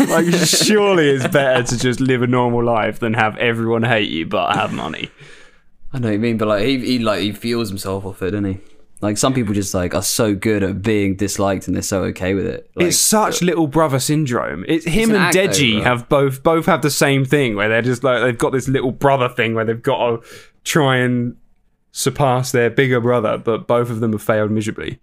[0.09, 4.25] like surely it's better to just live a normal life than have everyone hate you
[4.25, 5.09] but have money.
[5.93, 8.31] I know what you mean, but like he he like he feels himself off it,
[8.31, 8.59] doesn't he?
[9.01, 12.33] Like some people just like are so good at being disliked and they're so okay
[12.35, 12.69] with it.
[12.75, 14.63] Like, it's such little brother syndrome.
[14.67, 17.67] It's him an and act, though, Deji have both both have the same thing where
[17.67, 20.27] they're just like they've got this little brother thing where they've got to
[20.63, 21.35] try and
[21.91, 24.99] surpass their bigger brother, but both of them have failed miserably.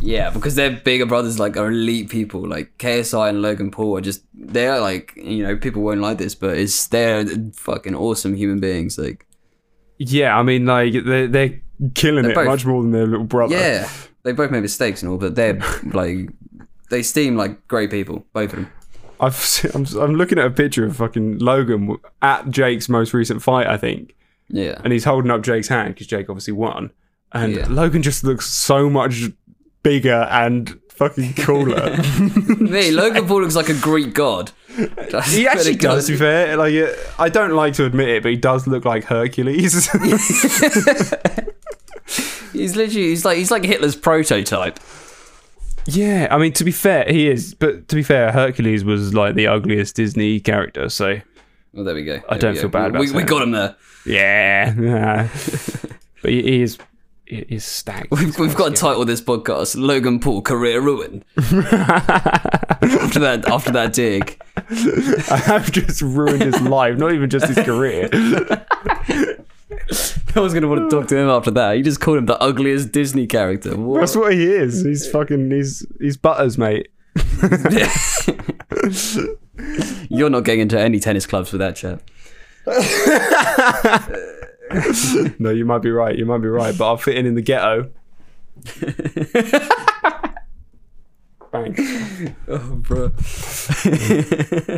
[0.00, 2.46] yeah, because their bigger brothers like are elite people.
[2.46, 6.36] Like KSI and Logan Paul are just they're like you know people won't like this,
[6.36, 8.96] but it's they're fucking awesome human beings.
[8.96, 9.26] Like
[10.02, 11.60] Yeah, I mean like they're they're
[11.94, 13.54] killing They're it both- much more than their little brother.
[13.54, 13.88] yeah,
[14.22, 15.60] they both made mistakes and all, but they're
[15.92, 16.30] like
[16.88, 18.72] they seem like great people, both of them.
[19.20, 23.42] I've se- I'm, I'm looking at a picture of fucking Logan at Jake's most recent
[23.42, 24.14] fight, I think,
[24.48, 26.90] Yeah, and he's holding up Jake's hand because Jake obviously won,
[27.32, 27.66] and Yeah.
[27.68, 29.24] Logan just looks so much
[29.82, 31.96] bigger and fucking cooler.
[32.60, 34.52] me Logan Paul looks like a Greek god.
[35.24, 36.06] he actually does.
[36.06, 38.84] To be fair, like uh, I don't like to admit it, but he does look
[38.84, 39.88] like Hercules.
[42.52, 44.78] He's literally he's like he's like Hitler's prototype.
[45.86, 47.54] yeah, I mean to be fair, he is.
[47.54, 51.20] But to be fair, Hercules was like the ugliest Disney character, so
[51.72, 52.20] Well, there we go.
[52.28, 52.78] I don't we feel go.
[52.78, 53.76] bad about We, we got him there.
[54.04, 54.74] yeah.
[54.78, 55.28] yeah.
[56.22, 56.82] but he, he is he
[57.30, 58.10] is stacked.
[58.10, 63.92] We've, we've got to title this podcast "Logan Paul Career Ruin." after that, after that
[63.92, 64.40] dig,
[65.30, 68.08] I have just ruined his life, not even just his career.
[70.36, 71.72] No one's gonna want to talk to him after that.
[71.72, 73.76] You just called him the ugliest Disney character.
[73.76, 74.00] What?
[74.00, 74.84] That's what he is.
[74.84, 75.50] He's fucking.
[75.50, 76.88] He's he's butters, mate.
[80.08, 82.00] You're not getting into any tennis clubs with that chat.
[85.38, 86.16] No, you might be right.
[86.16, 86.76] You might be right.
[86.76, 87.90] But I'll fit in in the ghetto.
[91.52, 91.82] Thanks.
[92.46, 93.12] Oh, bro.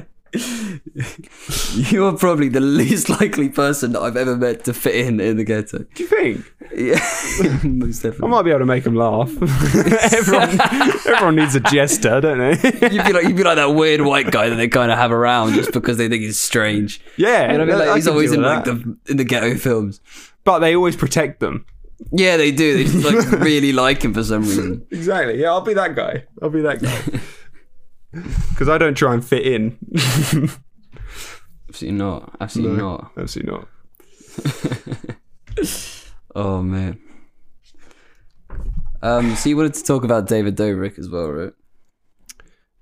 [1.90, 5.37] you are probably the least likely person that I've ever met to fit in in
[5.37, 5.79] the ghetto.
[5.95, 6.53] Do you think?
[6.75, 8.29] Yeah, most definitely.
[8.29, 9.31] I might be able to make him laugh.
[10.12, 10.61] everyone,
[11.07, 12.88] everyone needs a jester, don't they?
[12.88, 15.12] You'd be like you'd be like that weird white guy that they kind of have
[15.12, 17.01] around just because they think he's strange.
[17.16, 17.79] yeah, You know what I mean?
[17.79, 18.75] Like, I he's always in like that.
[18.75, 20.01] the in the ghetto films.
[20.45, 21.66] But they always protect them.
[22.11, 22.79] Yeah, they do.
[22.79, 24.85] They just like really like him for some reason.
[24.90, 25.40] Exactly.
[25.40, 26.25] Yeah, I'll be that guy.
[26.42, 27.21] I'll be that guy.
[28.51, 29.79] Because I don't try and fit in.
[31.68, 32.37] Absolutely not.
[32.40, 33.12] Absolutely not.
[33.16, 33.68] Absolutely not.
[36.35, 36.98] Oh man.
[39.03, 41.53] Um, so you wanted to talk about David Dobrik as well, right?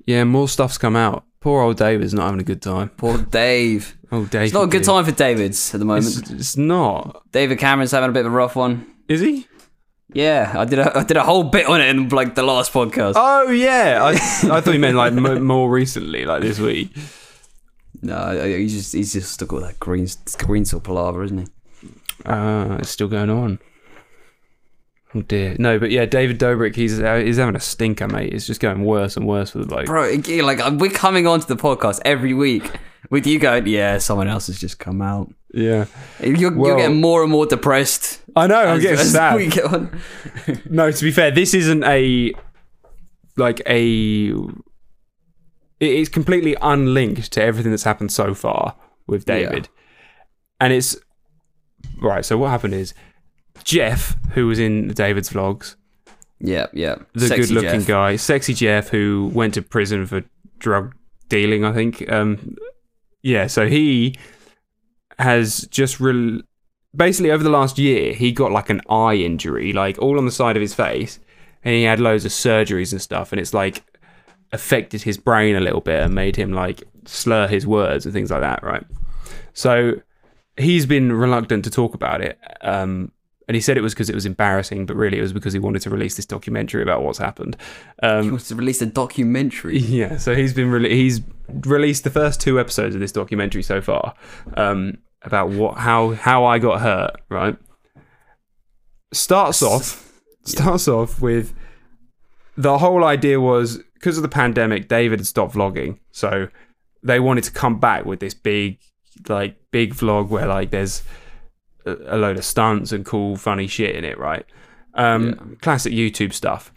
[0.07, 1.25] Yeah, more stuff's come out.
[1.40, 2.90] Poor old David's not having a good time.
[2.90, 3.97] Poor Dave.
[4.12, 4.43] Oh, Dave.
[4.43, 6.07] It's not a good time for David's at the moment.
[6.19, 7.23] It's, it's not.
[7.33, 8.87] David Cameron's having a bit of a rough one.
[9.09, 9.47] Is he?
[10.12, 12.73] Yeah, I did a I did a whole bit on it in like the last
[12.73, 13.14] podcast.
[13.16, 14.11] Oh yeah, I,
[14.57, 16.90] I thought you meant like m- more recently, like this week.
[18.03, 21.46] No, he's just he's just stuck with that green green sort palaver, isn't he?
[22.25, 23.59] Uh, it's still going on.
[25.14, 25.57] Oh dear.
[25.59, 28.33] No, but yeah, David Dobrik, he's uh, he's having a stinker, mate.
[28.33, 29.87] It's just going worse and worse for the bloke.
[29.87, 32.70] Bro, like we're coming onto the podcast every week
[33.11, 35.33] with you going, yeah, someone else has just come out.
[35.53, 35.87] Yeah,
[36.23, 38.20] You're, Well- you're getting more and more depressed.
[38.37, 38.61] I know.
[38.61, 39.37] I'm as- getting as sad.
[39.37, 40.01] we get on.
[40.70, 42.33] No, to be fair, this isn't a
[43.37, 44.33] like a.
[45.81, 49.68] It's completely unlinked to everything that's happened so far with David,
[50.61, 50.96] and it's
[52.01, 52.25] right.
[52.25, 52.92] So what happened is
[53.64, 55.77] Jeff, who was in David's vlogs,
[56.38, 56.96] Yeah, yeah.
[57.14, 57.88] the Sexy good-looking Jeff.
[57.88, 60.23] guy, sexy Jeff, who went to prison for
[60.59, 60.94] drug
[61.29, 61.64] dealing.
[61.64, 62.11] I think.
[62.12, 62.57] Um,
[63.23, 64.17] yeah, so he
[65.19, 66.43] has just re-
[66.95, 70.33] basically over the last year he got like an eye injury, like all on the
[70.33, 71.21] side of his face,
[71.63, 73.83] and he had loads of surgeries and stuff, and it's like
[74.53, 78.31] affected his brain a little bit and made him like slur his words and things
[78.31, 78.85] like that, right?
[79.53, 79.95] So
[80.57, 82.39] he's been reluctant to talk about it.
[82.63, 83.13] Um,
[83.51, 85.59] and he said it was because it was embarrassing, but really it was because he
[85.59, 87.57] wanted to release this documentary about what's happened.
[88.01, 89.77] He Um, wants to release a documentary.
[90.01, 93.81] yeah, so he's been re- he's released the first two episodes of this documentary so
[93.81, 94.15] far
[94.55, 97.17] um, about what how how I got hurt.
[97.29, 97.57] Right,
[99.13, 100.13] starts off
[100.45, 101.53] starts off with
[102.57, 106.47] the whole idea was because of the pandemic, David had stopped vlogging, so
[107.03, 108.79] they wanted to come back with this big
[109.29, 111.03] like big vlog where like there's
[111.87, 114.45] a, a load of stunts and cool funny shit in it, right?
[114.95, 116.73] Um, Classic YouTube stuff.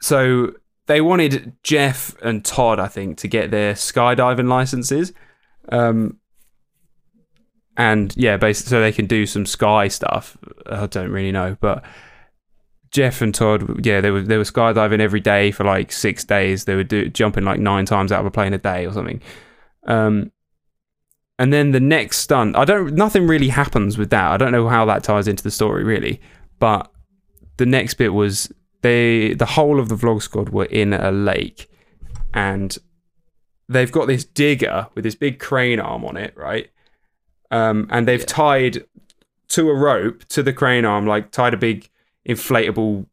[0.00, 0.52] So
[0.86, 5.12] they wanted Jeff and Todd, I think, to get their skydiving licenses.
[5.68, 6.18] Um,
[7.76, 10.36] and yeah, basically, so they can do some sky stuff.
[10.66, 11.84] I don't really know, but
[12.90, 16.64] Jeff and Todd, yeah, they were they were skydiving every day for like six days.
[16.64, 19.20] They were do, jumping like nine times out of a plane a day or something.
[19.86, 20.32] Um,
[21.38, 24.30] and then the next stunt, I don't, nothing really happens with that.
[24.30, 26.20] I don't know how that ties into the story really,
[26.58, 26.90] but
[27.58, 28.50] the next bit was
[28.82, 31.68] they the whole of the vlog squad were in a lake,
[32.34, 32.76] and
[33.68, 36.70] they've got this digger with this big crane arm on it, right?
[37.50, 38.84] Um, and they've tied
[39.48, 41.88] to a rope to the crane arm, like tied a big
[42.28, 43.06] inflatable,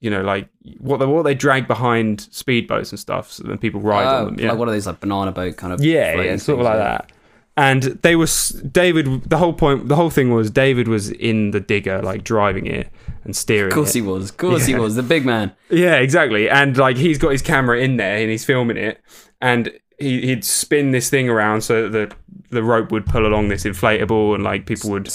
[0.00, 3.80] you know, like what they what they drag behind speedboats and stuff, so then people
[3.80, 4.38] ride Oh, on them.
[4.40, 5.82] Yeah, Like one of these like banana boat kind of.
[5.82, 6.78] yeah, yeah, sort of like yeah.
[6.78, 7.12] that.
[7.58, 8.28] And they were
[8.70, 9.28] David.
[9.28, 12.88] The whole point, the whole thing was David was in the digger, like driving it
[13.24, 13.72] and steering.
[13.72, 13.98] Of course it.
[13.98, 14.30] he was.
[14.30, 14.94] Of course he was.
[14.94, 15.52] The big man.
[15.68, 16.48] Yeah, exactly.
[16.48, 19.00] And like he's got his camera in there and he's filming it,
[19.40, 22.16] and he, he'd spin this thing around so that the
[22.50, 25.10] the rope would pull along this inflatable, and like people would.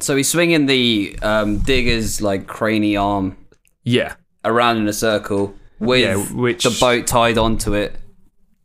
[0.00, 3.36] So he's swinging the um, digger's like craney arm
[3.84, 4.14] Yeah,
[4.46, 7.96] around in a circle with Yeah, which- the boat tied onto it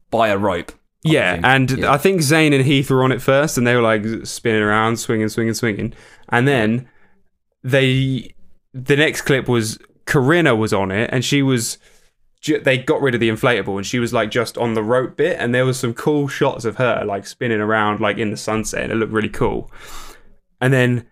[0.10, 0.72] by a rope.
[1.04, 1.40] Yeah.
[1.44, 1.92] And Yeah.
[1.92, 4.98] I think Zane and Heath were on it first, and they were like spinning around,
[4.98, 5.94] swinging, swinging, swinging,
[6.30, 6.88] and then
[7.64, 8.34] they.
[8.74, 11.78] The next clip was Corinna was on it, and she was.
[12.64, 15.38] They got rid of the inflatable, and she was like just on the rope bit,
[15.40, 18.84] and there was some cool shots of her like spinning around like in the sunset,
[18.84, 19.72] and it looked really cool.
[20.60, 21.06] And then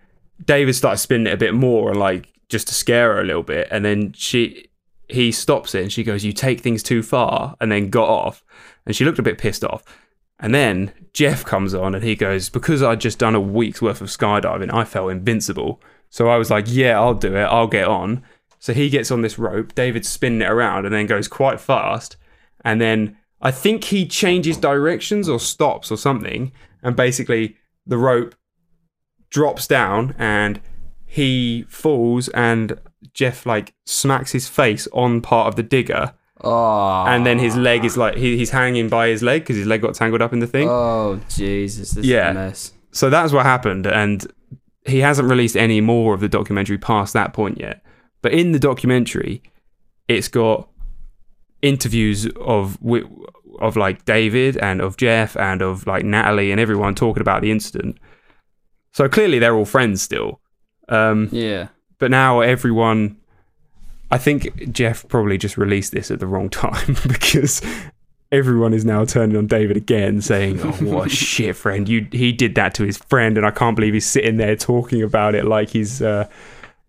[0.43, 3.43] David started spinning it a bit more, and like just to scare her a little
[3.43, 4.69] bit, and then she
[5.07, 8.43] he stops it, and she goes, "You take things too far," and then got off,
[8.89, 9.83] and she looked a bit pissed off.
[10.39, 14.01] And then Jeff comes on, and he goes, "Because I'd just done a week's worth
[14.01, 17.43] of skydiving, I felt invincible." So I was like, "Yeah, I'll do it.
[17.43, 18.23] I'll get on."
[18.57, 19.75] So he gets on this rope.
[19.75, 22.17] David's spinning it around, and then goes quite fast,
[22.65, 28.33] and then I think he changes directions or stops or something, and basically the rope
[29.29, 30.59] drops down and
[31.05, 32.79] he falls and
[33.13, 37.05] Jeff like smacks his face on part of the digger Oh.
[37.07, 39.81] and then his leg is like he, he's hanging by his leg because his leg
[39.81, 40.67] got tangled up in the thing.
[40.69, 41.91] Oh Jesus!
[41.91, 42.29] This Yeah.
[42.29, 42.73] is a mess.
[42.91, 44.25] So that's what happened and
[44.85, 47.83] he hasn't released any more of the documentary past that point yet.
[48.21, 49.43] But in the documentary
[50.07, 50.69] it's got
[51.61, 52.77] interviews of
[53.59, 57.51] of like David and of Jeff and of like Natalie and everyone talking about the
[57.51, 57.97] incident.
[58.93, 60.39] So clearly they're all friends still.
[60.87, 61.67] Um, Yeah.
[61.99, 63.17] but now everyone
[64.11, 67.61] I think Jeff probably just released this at the wrong time because
[68.31, 71.87] everyone is now turning on David again saying, "Oh, what a shit friend.
[71.87, 75.01] You he did that to his friend and I can't believe he's sitting there talking
[75.01, 76.27] about it like he's uh,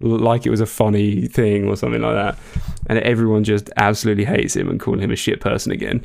[0.01, 2.39] like it was a funny thing or something like that."
[2.87, 6.05] And everyone just absolutely hates him and calling him a shit person again.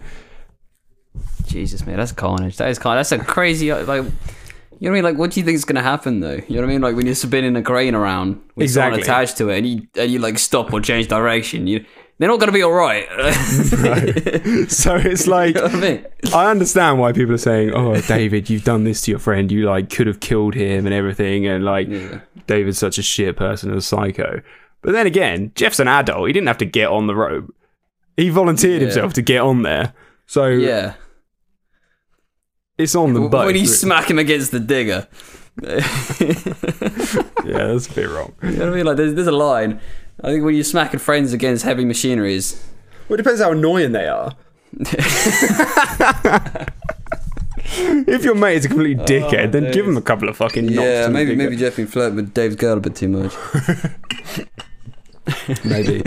[1.45, 2.57] Jesus, man, that's carnage.
[2.57, 3.09] That is carnage.
[3.09, 4.05] That's a crazy like.
[4.79, 5.03] You know what I mean?
[5.03, 6.33] Like, what do you think is going to happen though?
[6.47, 6.81] You know what I mean?
[6.81, 9.01] Like when you're spinning a crane around with someone Exactly.
[9.01, 11.85] attached to it, and you and you like stop or change direction, you
[12.17, 13.05] they're not going to be all right.
[14.69, 16.05] So it's like you know I mean?
[16.33, 19.51] I understand why people are saying, "Oh, David, you've done this to your friend.
[19.51, 22.21] You like could have killed him and everything." And like, Yeah.
[22.47, 24.41] David's such a shit person and a psycho.
[24.81, 26.27] But then again, Jeff's an adult.
[26.27, 27.53] He didn't have to get on the rope.
[28.17, 28.87] He volunteered Yeah.
[28.87, 29.93] himself to get on there.
[30.27, 30.93] So Yeah.
[32.77, 33.45] It's on them both.
[33.45, 35.07] When you smack him against the digger.
[35.63, 35.79] yeah,
[37.45, 38.33] that's a bit wrong.
[38.43, 38.85] You know what I mean?
[38.85, 39.79] Like, there's, there's a line.
[40.21, 42.61] I think when you're smacking friends against heavy machineries,
[43.07, 44.35] Well, it depends how annoying they are.
[47.77, 50.65] if your mate is a complete dickhead, oh, then give him a couple of fucking
[50.65, 50.79] knocks.
[50.79, 53.33] Oh, yeah, maybe maybe Jeff been flirting with Dave's girl a bit too much.
[55.65, 56.01] maybe.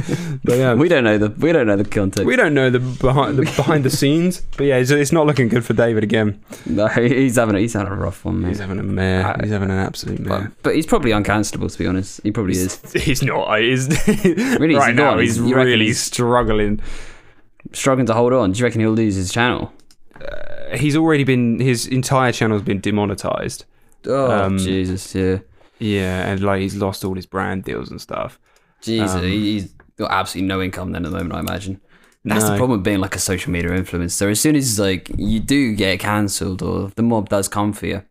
[0.45, 2.27] But yeah, We don't know the we don't know the context.
[2.27, 5.49] We don't know the behind the behind the scenes, but yeah, it's, it's not looking
[5.49, 6.43] good for David again.
[6.67, 8.49] no, he's having a, he's having a rough one, mate.
[8.49, 9.37] He's having a mare.
[9.43, 10.53] He's having an absolute mare.
[10.57, 12.21] But, but he's probably uncancelable, to be honest.
[12.23, 12.81] He probably is.
[12.93, 13.59] He's not.
[13.61, 13.89] He's
[14.25, 15.15] Really, right he's now.
[15.15, 15.21] not.
[15.21, 16.81] He's really he's- struggling.
[17.73, 18.53] Struggling to hold on.
[18.53, 19.73] Do you reckon he'll lose his channel?
[20.75, 21.61] He's already been.
[21.61, 23.65] His entire channel's been demonetized.
[24.07, 25.39] Oh, Um, Jesus, yeah.
[25.79, 28.39] Yeah, and like he's lost all his brand deals and stuff.
[28.81, 31.81] Jesus, um, he- he's got absolutely no income then at the moment, I imagine.
[32.25, 34.31] That's the problem with being like a social media influencer.
[34.31, 38.03] As soon as like you do get cancelled or the mob does come for you,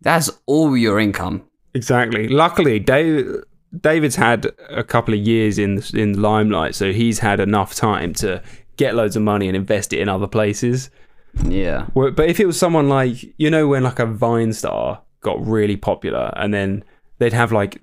[0.00, 1.42] that's all your income.
[1.74, 2.28] Exactly.
[2.28, 3.42] Luckily, Dave,
[3.78, 7.74] David's had a couple of years in the, in the limelight, so he's had enough
[7.74, 8.42] time to
[8.76, 10.88] get loads of money and invest it in other places.
[11.44, 11.86] Yeah.
[11.94, 15.76] But if it was someone like you know when like a Vine star got really
[15.76, 16.84] popular and then
[17.18, 17.82] they'd have like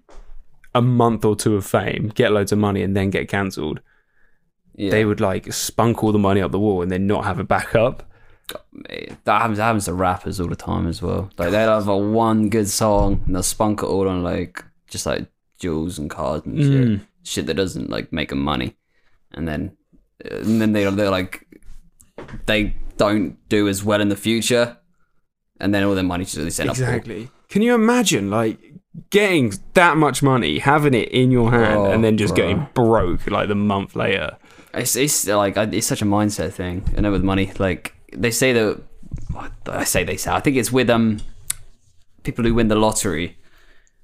[0.76, 3.80] a month or two of fame, get loads of money, and then get cancelled,
[4.76, 4.92] Yeah.
[4.92, 7.44] they would like spunk all the money up the wall and then not have a
[7.44, 8.10] backup.
[8.72, 11.30] Mate, that happens that happens to rappers all the time as well.
[11.38, 15.06] Like they'll have a one good song and they'll spunk it all on like just
[15.06, 15.28] like
[15.60, 17.02] jewels and cars and shit, mm.
[17.24, 18.76] shit that doesn't like make them money,
[19.32, 19.78] and then
[20.26, 21.48] uh, and then they they're like
[22.46, 24.78] they don't do as well in the future,
[25.60, 26.76] and then all their money just they end up.
[26.76, 27.30] Exactly.
[27.48, 28.60] Can you imagine like
[29.10, 32.44] getting that much money, having it in your hand, Oh, and then just bro.
[32.44, 34.38] getting broke like the month later.
[34.74, 36.84] It's, it's like it's such a mindset thing.
[36.98, 38.82] I know with money, like they say that
[39.68, 40.32] I say they say.
[40.32, 41.20] I think it's with um
[42.24, 43.38] people who win the lottery.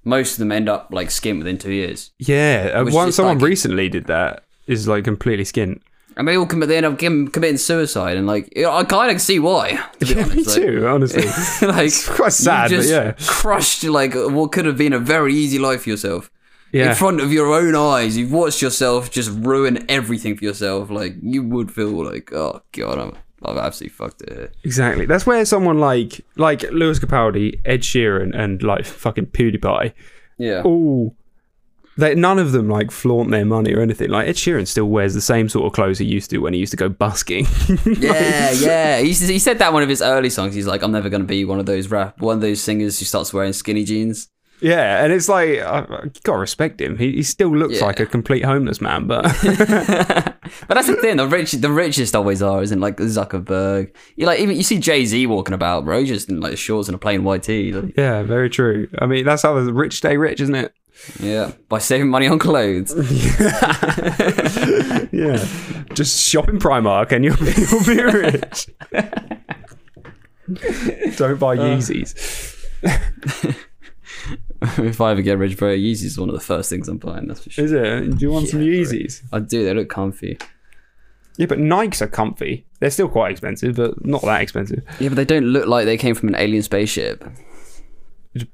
[0.06, 3.48] Most of them end up like skint within two years, Yeah, uh, one someone like-
[3.48, 4.44] recently did that.
[4.68, 5.82] Is like completely skint.
[6.18, 6.70] And they all commit.
[6.70, 9.84] They end up committing suicide, and like I kind of see why.
[10.00, 10.44] To Yeah, me.
[10.44, 10.88] Like- too.
[10.88, 11.24] Honestly,
[11.68, 13.14] like It's quite sad, but yeah.
[13.28, 16.30] crushed like what could have been a very easy life for yourself
[16.72, 16.90] yeah.
[16.90, 18.18] in front of your own eyes.
[18.18, 20.90] You've watched yourself just ruin everything for yourself.
[20.90, 24.34] Like you would feel like, oh god, I'm, I've absolutely fucked it.
[24.34, 24.52] Here.
[24.64, 25.06] Exactly.
[25.06, 29.94] That's where someone like like Lewis Capaldi, Ed Sheeran, and like fucking PewDiePie,
[30.38, 31.16] Yeah, all
[32.00, 34.10] they none of them like flaunt their money or anything.
[34.10, 36.60] Like Ed Sheeran still wears the same sort of clothes he used to when he
[36.60, 37.46] used to go busking.
[37.86, 39.00] yeah, yeah.
[39.00, 40.56] He, he said that in one of his early songs.
[40.56, 43.06] He's like, I'm never gonna be one of those rap, one of those singers who
[43.06, 44.28] starts wearing skinny jeans.
[44.62, 46.98] yeah, and it's like uh, I, I gotta respect him.
[46.98, 47.86] He, he still looks Yeah.
[47.86, 49.24] like a complete homeless man, but
[50.68, 51.18] But that's the thing.
[51.18, 52.82] The rich, the richest always are, isn't it?
[52.82, 53.94] like Zuckerberg.
[54.16, 56.96] You like even you see Jay Z walking about, bro, just in like shorts and
[56.96, 57.72] a plain white tee.
[57.72, 58.88] Like, yeah, very true.
[59.00, 60.74] I mean, that's how the rich stay rich, isn't it?
[61.20, 62.94] Yeah, by saving money on clothes.
[65.12, 65.44] Yeah,
[65.94, 68.70] just shop in Primark and you'll be, you'll be rich.
[71.18, 71.78] Don't buy uh.
[71.78, 72.14] Yeezys.
[74.62, 77.28] if I ever get rich, bro, Yeezy's is one of the first things I'm buying.
[77.28, 77.66] That's for sure.
[77.66, 78.18] Is it?
[78.18, 79.24] Do you want some Yeah, Yeezys?
[79.32, 79.64] I do.
[79.66, 80.38] They look comfy.
[81.38, 82.66] Yeah, but Nikes are comfy.
[82.80, 84.84] They're still quite expensive, but not that expensive.
[85.00, 87.24] Yeah, but they don't look like they came from an alien spaceship.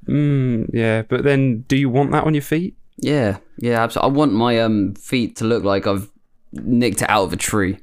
[0.06, 2.76] Mm, yeah, but then do you want that on your feet?
[2.98, 4.14] Yeah, yeah, absolutely.
[4.14, 6.10] I want my um feet to look like I've
[6.52, 7.78] nicked it out of a tree.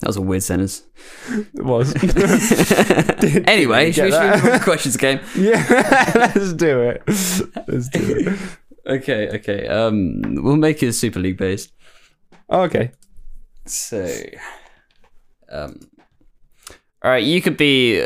[0.00, 0.82] That was a weird sentence.
[1.28, 1.94] It was.
[3.46, 5.20] Anyway, should we, should we move on to questions game?
[5.36, 7.02] yeah, let's do it.
[7.06, 8.38] Let's do it.
[8.86, 9.68] Okay, okay.
[9.68, 11.70] Um, we'll make it a Super League based.
[12.48, 12.92] Oh, okay.
[13.66, 14.10] So,
[15.52, 15.78] um,
[17.02, 18.02] all right, you could be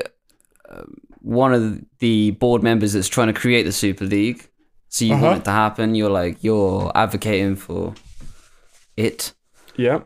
[0.68, 0.82] uh,
[1.25, 4.47] one of the board members that's trying to create the Super League.
[4.91, 5.25] So you Uh-huh.
[5.25, 5.95] want it to happen.
[5.95, 7.95] You're like you're advocating for
[8.97, 9.33] it,
[9.77, 10.03] Yeah.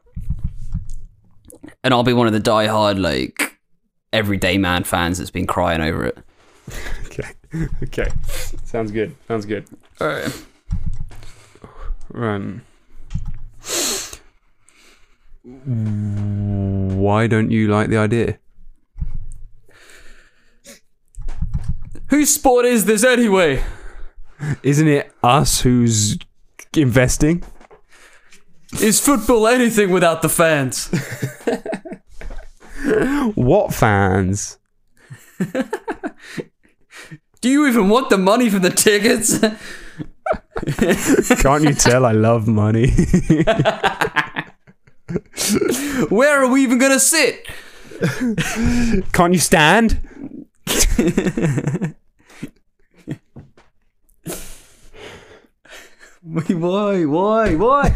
[1.84, 3.58] and I'll be one of the diehard like
[4.12, 6.18] everyday man fans that's been crying over it.
[7.06, 7.28] Okay.
[7.82, 8.08] Okay.
[8.64, 9.14] Sounds good.
[9.26, 9.64] Sounds good.
[10.00, 10.44] All right.
[12.10, 12.62] Run.
[15.44, 18.38] why don't you like the idea?
[22.10, 23.62] Whose sport is this anyway?
[24.62, 26.18] Isn't it us who's
[26.76, 27.44] investing?
[28.80, 30.88] Is football anything without the fans?
[33.34, 34.58] What fans?
[37.40, 39.38] Do you even want the money from the tickets?
[41.42, 42.90] Can't you tell I love money?
[46.08, 47.46] Where are we even gonna sit?
[49.12, 49.98] Can't you stand?
[56.22, 57.04] Wait, why?
[57.04, 57.54] Why?
[57.54, 57.94] Why?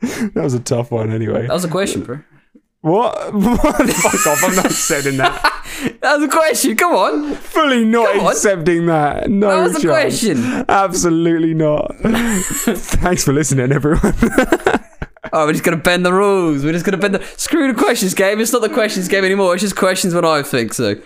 [0.00, 1.46] That was a tough one anyway.
[1.46, 2.20] That was a question, bro.
[2.80, 3.32] What?
[3.32, 3.60] what?
[3.90, 5.48] Fuck off, I'm not accepting that.
[6.00, 6.76] That was a question.
[6.76, 7.34] Come on.
[7.34, 8.32] Fully not Come on.
[8.32, 9.28] accepting that.
[9.28, 10.64] No That was a question.
[10.68, 11.96] Absolutely not.
[12.02, 14.14] Thanks for listening, everyone.
[15.32, 16.64] Oh, we're just gonna bend the rules.
[16.64, 17.24] We're just gonna bend the.
[17.38, 18.40] Screw the questions game.
[18.40, 19.54] It's not the questions game anymore.
[19.54, 20.94] It's just questions when I think so.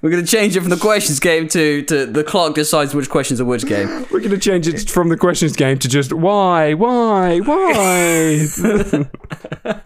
[0.00, 3.40] We're gonna change it from the questions game to to the clock decides which questions
[3.40, 4.06] are which game.
[4.10, 8.46] We're to change it from the questions game to just why, why, why.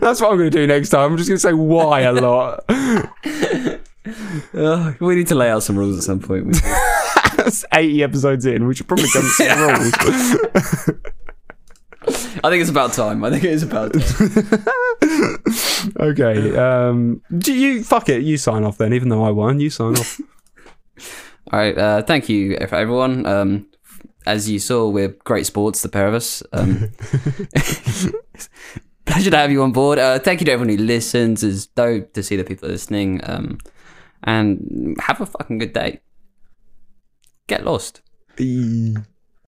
[0.00, 1.12] That's what I'm to do next time.
[1.12, 2.64] I'm just to say why a lot.
[2.68, 3.06] Uh,
[5.00, 6.56] we need to lay out some rules at some point.
[7.48, 8.66] That's 80 episodes in.
[8.66, 9.94] We should probably come to some rules.
[12.44, 13.24] I think it's about time.
[13.24, 15.38] I think it is about time.
[15.98, 16.54] Okay.
[16.54, 18.22] Um, do you fuck it?
[18.22, 18.92] You sign off then.
[18.92, 20.20] Even though I won, you sign off.
[21.50, 21.78] All right.
[21.78, 23.24] Uh, thank you, for everyone.
[23.24, 23.68] Um,
[24.26, 26.42] as you saw, we're great sports, the pair of us.
[26.52, 26.90] Um,
[29.06, 29.98] pleasure to have you on board.
[29.98, 31.42] Uh, thank you to everyone who listens.
[31.42, 33.22] It's dope to see the people listening.
[33.24, 33.56] Um,
[34.24, 36.00] and have a fucking good day.
[37.48, 38.02] Get lost.
[38.38, 38.94] Eee.